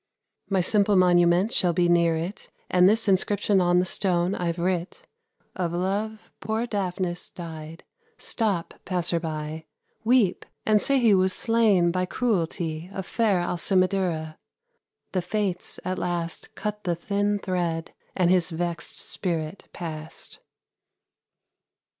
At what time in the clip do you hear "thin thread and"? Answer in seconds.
16.95-18.31